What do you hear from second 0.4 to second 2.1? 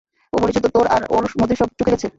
বলেছিল তোর আর ওর মধ্যে সব চুকে গেছে।